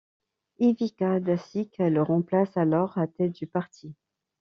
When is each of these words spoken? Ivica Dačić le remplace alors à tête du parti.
Ivica 0.57 1.19
Dačić 1.19 1.77
le 1.77 2.01
remplace 2.01 2.57
alors 2.57 2.97
à 2.97 3.05
tête 3.05 3.33
du 3.33 3.45
parti. 3.45 3.93